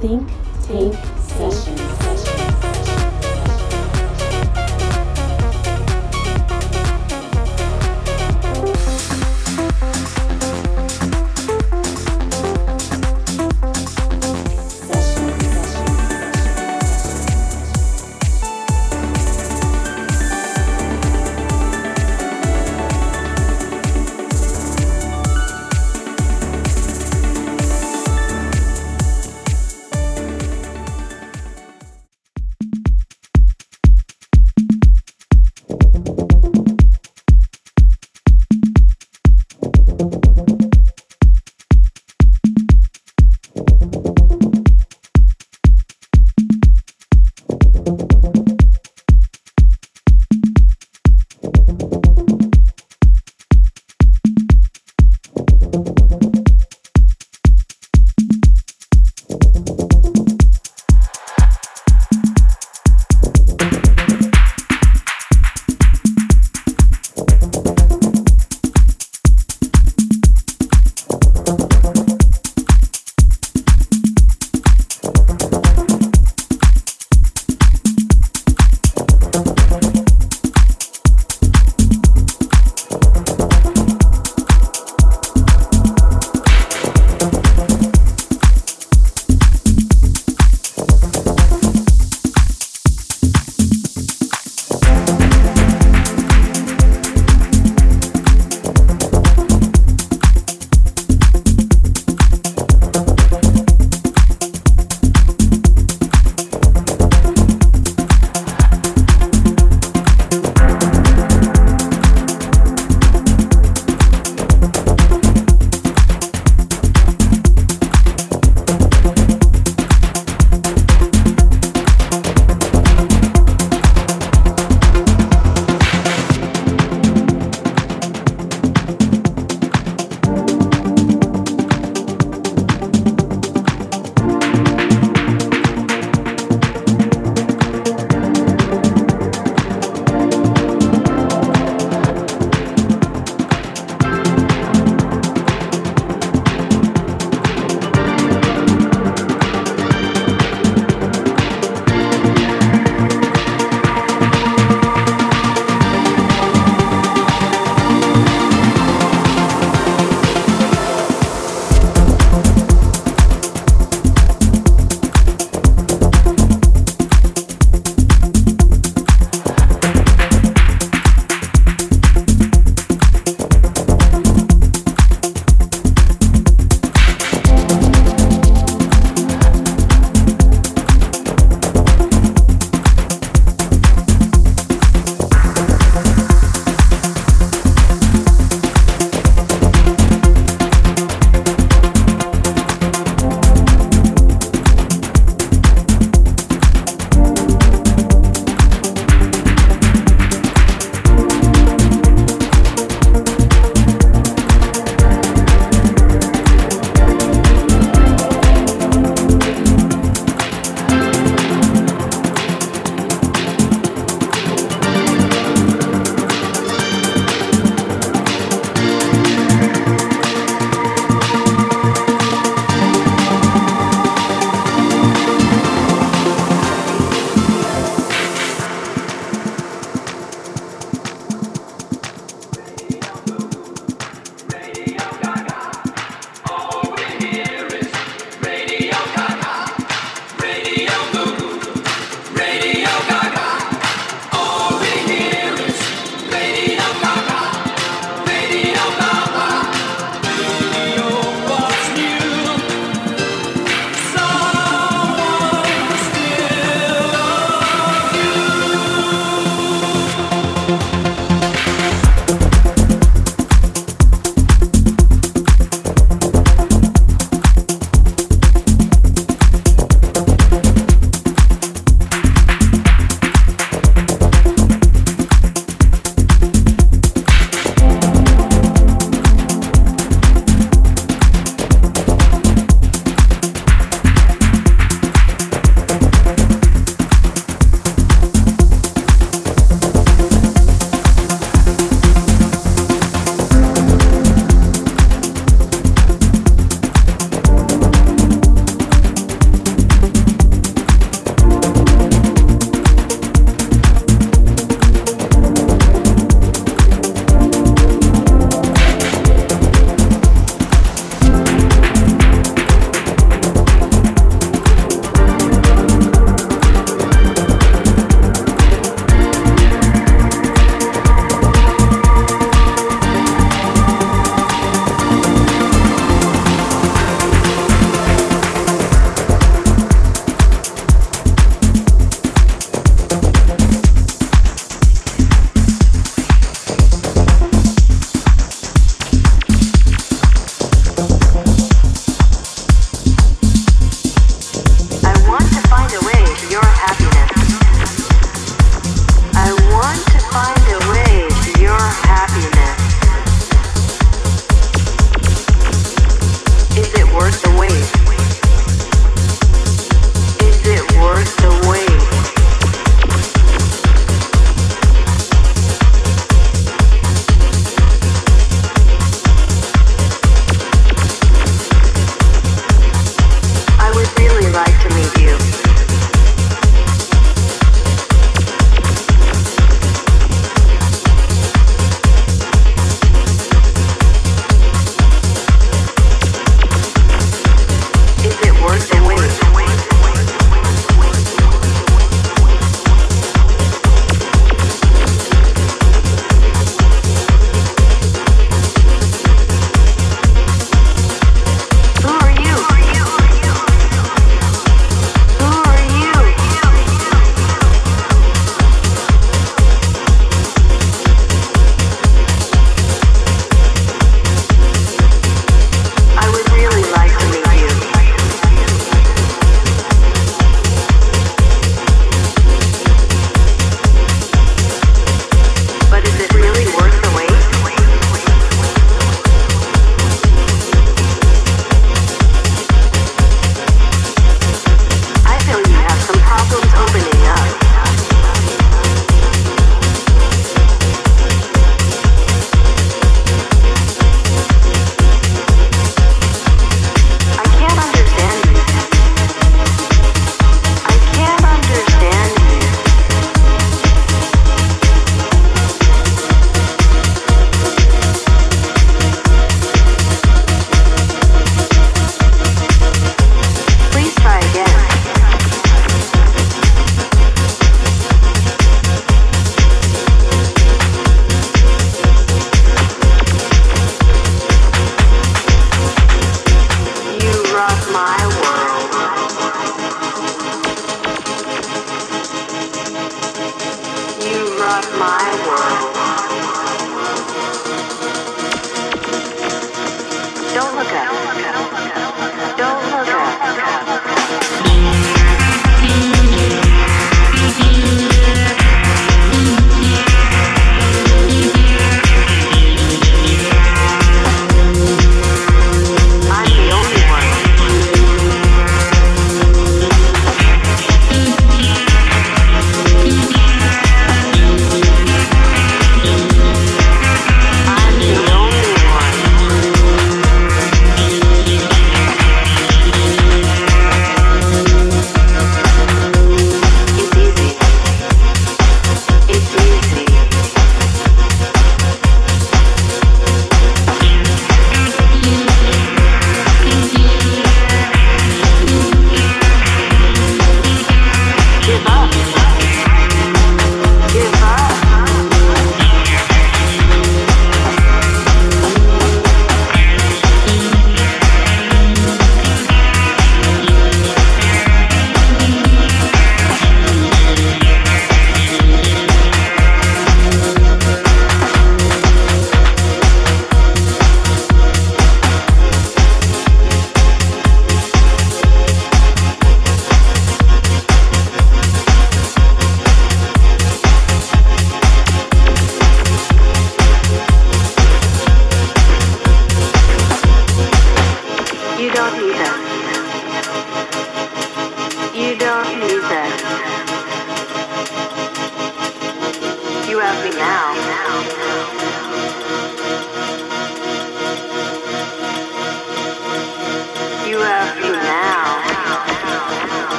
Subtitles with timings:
[0.00, 0.28] Think
[0.62, 1.87] Tank session.